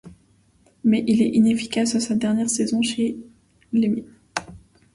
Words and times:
Mais 0.83 1.03
il 1.05 1.21
est 1.21 1.29
inefficace 1.29 1.93
à 1.93 1.99
sa 1.99 2.15
dernière 2.15 2.49
saison 2.49 2.81
chez 2.81 3.17
les 3.71 3.87
Mets. 3.87 4.05